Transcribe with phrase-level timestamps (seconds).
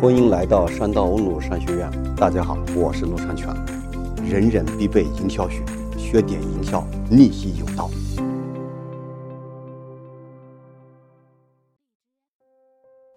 [0.00, 1.90] 欢迎来到山道欧鲁商学院。
[2.16, 3.54] 大家好，我是陆长全。
[4.24, 5.62] 人人必备营销学，
[5.98, 7.90] 学点营销，逆袭有道。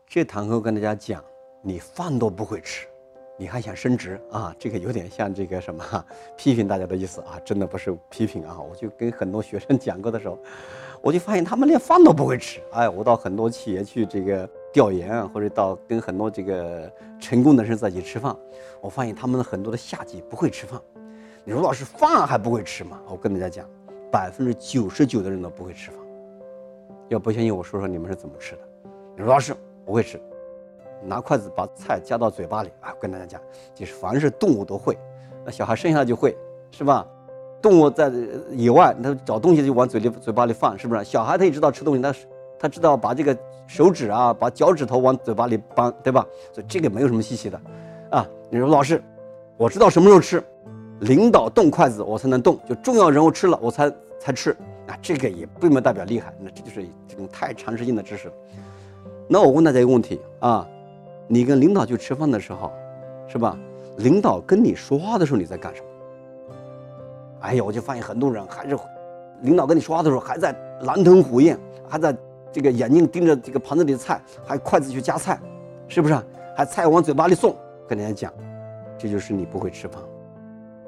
[0.09, 1.23] 这堂课跟大家讲，
[1.61, 2.85] 你饭都不会吃，
[3.37, 4.53] 你还想升职啊？
[4.59, 5.81] 这个有点像这个什么
[6.35, 7.39] 批评大家的意思啊？
[7.45, 8.59] 真的不是批评啊！
[8.59, 10.37] 我就跟很多学生讲过的时候，
[11.01, 12.59] 我就发现他们连饭都不会吃。
[12.73, 14.49] 哎，我到很多企业去这个。
[14.73, 18.35] 调研啊，或者到跟很多这个成功的人在一起吃饭，
[18.81, 20.81] 我发现他们的很多的下级不会吃饭。
[21.45, 22.99] 你说老师饭还不会吃吗？
[23.07, 23.65] 我跟大家讲，
[24.11, 25.99] 百分之九十九的人都不会吃饭。
[27.09, 28.61] 要不相信我说说你们是怎么吃的？
[29.15, 30.19] 你说老师不会吃，
[31.03, 32.91] 拿筷子把菜夹到嘴巴里啊！
[32.99, 33.39] 跟大家讲，
[33.75, 34.97] 就是凡是动物都会，
[35.45, 36.35] 那小孩生下来就会，
[36.71, 37.05] 是吧？
[37.61, 38.11] 动物在
[38.51, 41.03] 野外，他找东西就往嘴里嘴巴里放，是不是？
[41.03, 42.11] 小孩他也知道吃东西，他
[42.63, 43.37] 他知道把这个。
[43.65, 46.27] 手指啊，把脚趾头往嘴巴里搬，对吧？
[46.51, 47.59] 所以这个没有什么稀奇的，
[48.11, 49.01] 啊，你说老师，
[49.55, 50.43] 我知道什么时候吃，
[50.99, 53.89] 领导动筷子我才能动，就重要人物吃了我才
[54.19, 54.51] 才吃，
[54.85, 58.29] 啊，这个也并不代表厉害，那这就是这种太常识性的知识。
[59.29, 60.67] 那我问大家一个问题啊，
[61.25, 62.69] 你跟领导去吃饭的时候，
[63.29, 63.57] 是吧？
[63.97, 65.87] 领导跟你说话的时候你在干什么？
[67.39, 68.77] 哎呀，我就发现很多人还是，
[69.41, 72.13] 领导跟你说话的时候还在狼吞虎咽，还在。
[72.53, 75.39] 这个眼睛盯着这个盘子里的菜，还筷子去夹菜，
[75.87, 76.15] 是不是？
[76.55, 77.55] 还菜往嘴巴里送，
[77.87, 78.33] 跟人家讲，
[78.95, 79.99] 这就是你不会吃饭。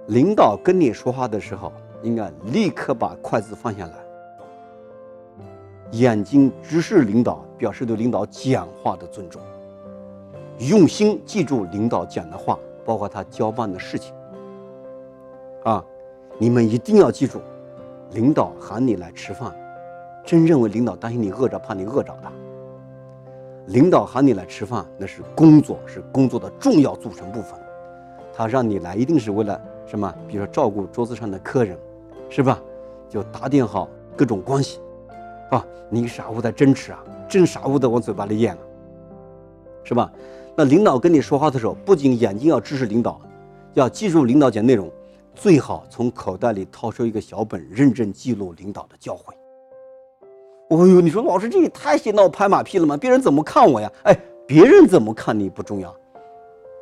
[0.10, 3.94] 领导跟你说话的时候，应该立刻把筷子放下来，
[5.90, 9.42] 眼睛直视领导，表示对领导讲话的尊重，
[10.60, 14.14] 用心记住领导讲的话，包括他交办的事情。
[15.64, 15.84] 啊，
[16.38, 17.42] 你们一定要记住，
[18.12, 19.52] 领导喊你来吃饭。
[20.26, 22.32] 真认为领导担心你饿着，怕你饿着的。
[23.68, 27.60] 领导喊你来吃饭，那是工作，是工作的重要组成部分。
[28.34, 30.14] 他让你来，一定是为了什么？
[30.28, 31.78] 比如说照顾桌子上的客人，
[32.30, 32.60] 是吧？
[33.08, 34.80] 就打点好各种关系，
[35.52, 38.62] 啊，你傻乎在争吃啊，真傻乎的往嘴巴里咽了，
[39.84, 40.12] 是吧？
[40.58, 43.22] 那领导跟你说话的时候，不仅眼睛要直视领导，
[43.74, 44.92] 要记住领导讲内容，
[45.36, 49.34] 最好从口袋里掏出一个小本，认真记录领导的教诲。
[50.70, 52.98] 哦呦，你说老师这也太显闹拍马屁了吗？
[52.98, 53.92] 别人怎么看我呀？
[54.04, 54.18] 哎，
[54.48, 55.96] 别人怎么看你不重要，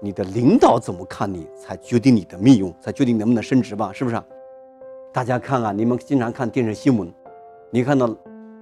[0.02, 3.92] 你的领导怎么看你才决定你的命运，才决定能不能升职吧？
[3.92, 4.22] 是不是？
[5.12, 7.12] 大家看啊，你们经常看电视新闻，
[7.72, 8.10] 你看到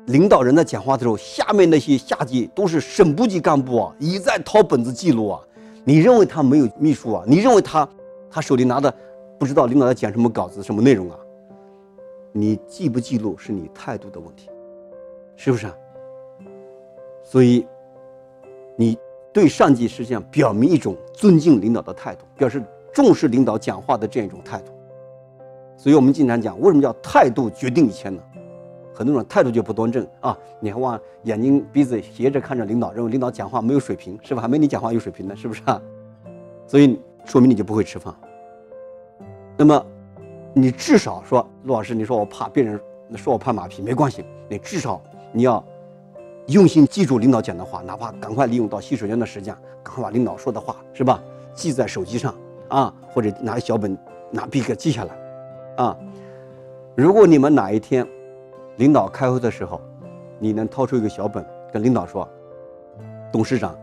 [0.08, 5.40] 领导人在讲话的时候，下面那些下级都是省部级干部啊，一再掏本子记录啊。
[5.84, 7.24] 你认为他没有秘书啊？
[7.28, 7.88] 你认为他
[8.30, 8.92] 他手里拿的
[9.38, 11.18] 不知道领导在讲什么稿子、什么内容啊？
[12.32, 14.50] 你记不记录是你态度的问题。
[15.44, 15.76] 是不是啊？
[17.24, 17.66] 所以，
[18.76, 18.96] 你
[19.34, 22.64] 对上级实际上表明一种尊敬领导的态度，表示
[22.94, 24.72] 重视领导讲话的这样一种态度。
[25.76, 28.22] 所以我们经常讲，为什么叫态度决定一切呢？
[28.94, 34.44] 很多人态度就不端正啊，你还往眼睛鼻子斜着看着领导，认为领导讲话没有水平，是吧？
[34.44, 35.82] 还没你讲话有水平呢，是不是啊？
[36.68, 38.14] 所以说明你就不会吃饭。
[39.58, 39.84] 那么，
[40.54, 42.80] 你至少说，陆老师，你说我怕别人
[43.16, 45.02] 说我拍马屁，没关系，你至少。
[45.32, 45.64] 你要
[46.48, 52.36] 用心记住领导讲的话，哪怕赶快利用到洗手间的时间，赶快把领导说的话是吧，记在手机上
[52.68, 53.98] 啊，或者拿小本
[54.30, 55.16] 拿笔给记下来
[55.78, 55.98] 啊。
[56.96, 58.06] 如果你们哪一天
[58.78, 59.80] 领导开会的时候，
[60.40, 62.28] 你能掏出一个小本跟领导说，
[63.32, 63.74] 董事长，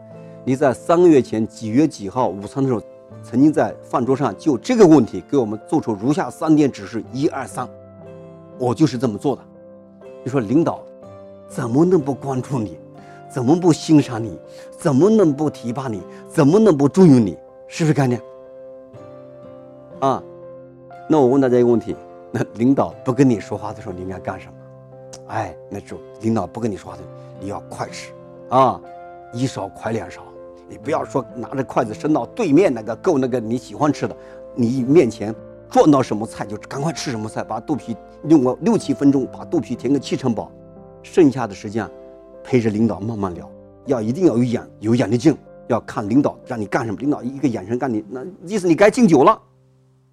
[0.45, 2.83] 你在三个月前几月几号午餐的时候，
[3.23, 7.67] 曾经在饭桌上就这个问题给我们做出如下三点指示，一二三，
[8.59, 9.43] 我就是这么做的。
[10.23, 10.85] 你说领导。
[11.49, 12.79] 怎么能不关注你？
[13.31, 14.39] 怎么不欣赏你？
[14.71, 16.03] 怎么能不提拔你？
[16.29, 17.37] 怎么能不重用你？
[17.67, 18.21] 是不是概念？
[20.01, 20.23] 啊，
[21.09, 21.97] 那我问大家一个问题：
[22.31, 24.53] 那领导不跟你说话的时候，你应该干什么？
[25.29, 27.03] 哎，那就领导不跟你说话的，
[27.41, 28.13] 你要快吃
[28.49, 28.81] 啊，
[29.33, 30.23] 一勺快两勺。
[30.71, 34.17] 你不要说拿着筷子伸到对面那个够那个你喜欢吃的，
[34.55, 35.35] 你面前
[35.71, 40.51] 撞到什么菜就赶快吃什么菜，把肚皮用个六七分钟，把肚皮填个七成饱。
[41.03, 41.89] 剩下的时间，
[42.43, 43.51] 陪着领导慢慢聊，
[43.87, 45.37] 要一定要有眼有眼力劲，
[45.69, 49.41] 要看领导让你干什么，领导一个眼神干你，那意思你该敬酒了，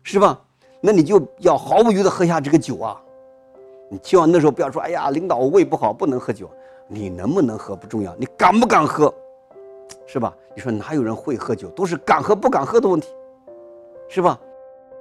[0.04, 0.42] 是吧？
[0.82, 3.02] 那你就要毫不犹豫的喝下这个酒啊！
[3.90, 6.50] 你千万那时候不要说，哎呀，领导我胃不好不能喝酒，
[6.88, 9.14] 你能不能喝不重要，你敢不敢喝，
[10.06, 10.34] 是吧？
[10.56, 13.10] 你说哪有人会喝酒，都是敢喝不敢喝的问题，
[14.08, 14.40] 是吧？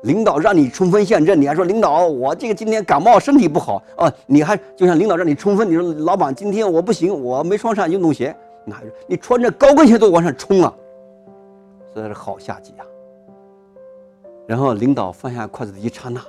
[0.04, 4.12] 领导让你冲锋陷阵，你还说领导我这个今天感冒身体不好啊？
[4.26, 8.34] 你还就像领导让你冲锋，你说老板今天我不行，我没穿上运动鞋，
[8.64, 10.72] 哪有你穿着高跟鞋都往上冲啊？
[11.94, 12.84] 这才是好下级啊。
[14.46, 16.20] 然后领导放下筷子的一刹那，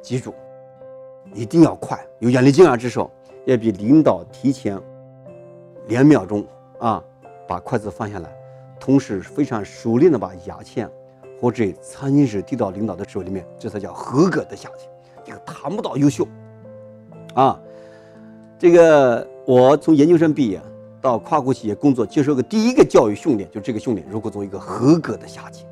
[0.00, 0.32] 记住，
[1.34, 2.76] 一定要快，有眼力劲啊！
[2.76, 3.10] 这时候
[3.44, 4.80] 要比领导提前
[5.88, 6.42] 两秒钟
[6.78, 7.04] 啊，
[7.46, 8.34] 把筷子放下来，
[8.80, 10.88] 同时非常熟练的把牙签
[11.42, 14.86] 或者餐巾纸递到领导的手里面，这才叫合格的下级。
[15.24, 16.24] 这个谈不到优秀
[17.34, 17.60] 啊！
[18.56, 20.62] 这个我从研究生毕业
[21.00, 25.66] 到跨国企业工作，接受个第一个教育训练，就这个训练，如何做一个合格的下级。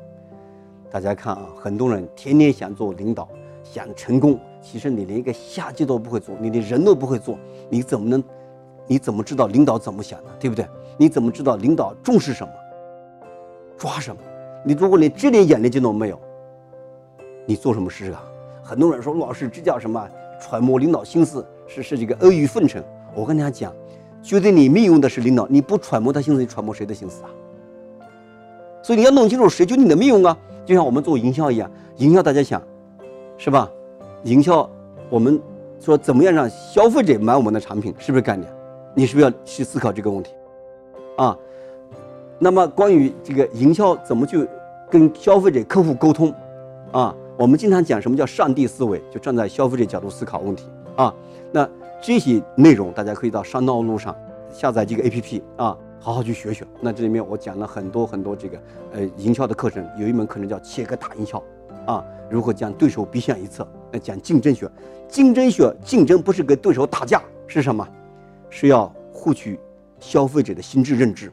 [0.89, 3.29] 大家看啊，很多人天天想做领导，
[3.63, 7.39] 想成功，其实你连一个下级都不会做，你连人都不会做，
[7.69, 8.21] 你怎么能，
[8.87, 10.67] 你怎么知道领导怎么想的，对不对？
[10.97, 12.51] 你怎么知道领导重视什么，
[13.77, 14.21] 抓什么？
[14.63, 16.19] 你如果连这点眼力劲都没有，
[17.45, 18.23] 你做什么事啊？
[18.63, 20.07] 很多人说陆老师，这叫什么？
[20.39, 22.83] 揣摩领导心思是是这个阿谀奉承。
[23.13, 23.73] 我跟大家讲，
[24.21, 27.29] 觉得你命用的是领导，你不揣摩他心思，你揣摩谁的心思啊？
[28.81, 30.37] 所以你要弄清楚谁就你的命用啊。
[30.65, 32.61] 就像我们做营销一样，营销大家想，
[33.37, 33.69] 是吧？
[34.23, 34.69] 营销
[35.09, 35.41] 我们
[35.79, 38.47] 说怎么样让消费者买我们的产品，是不是概念？
[38.93, 40.33] 你是不是要去思考这个问题？
[41.17, 41.37] 啊，
[42.43, 44.49] 那么关于这个营销怎么去
[44.89, 46.33] 跟消费者、客户沟通？
[46.91, 50.65] 啊，我们经常讲什么叫上帝思维，就站在消费者角度思考问题
[50.95, 51.13] 啊。
[51.51, 51.69] 那
[52.01, 54.15] 这些内容大家可以到商道路上
[54.51, 55.77] 下载这个 APP 啊。
[55.99, 56.65] 好好去学学。
[56.79, 58.59] 那这里面我讲了很多很多这个
[58.93, 61.37] 呃营销的课程，有一门课程叫切割大营销，
[61.85, 63.67] 啊，如何将对手逼向一侧？
[63.91, 64.67] 那讲竞争学，
[65.07, 67.87] 竞争学竞争不是跟对手打架，是什么？
[68.49, 69.59] 是要获取
[69.99, 71.31] 消费者的心智认知，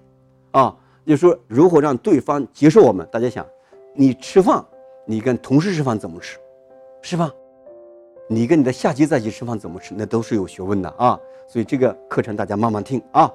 [0.51, 0.77] 啊，
[1.09, 3.09] 就是说如何让对方接受我们？
[3.11, 3.47] 大家想，
[3.95, 4.63] 你吃饭，
[5.07, 6.37] 你跟同事吃饭怎么吃，
[7.01, 7.33] 是吧？
[8.29, 9.95] 你跟你的下级在一起吃饭怎么吃？
[9.97, 11.19] 那都是有学问的啊。
[11.47, 13.33] 所以这个课程大家慢慢听啊。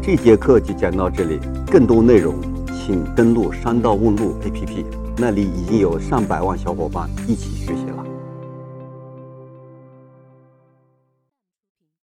[0.00, 2.36] 这节课就讲到这里，更多内容
[2.68, 4.84] 请登录商道问路 APP，
[5.16, 8.07] 那里已经有上百万小伙伴一起学习了。